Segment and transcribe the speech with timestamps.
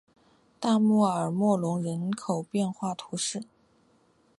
[0.59, 3.43] 大穆尔默隆人口变化图示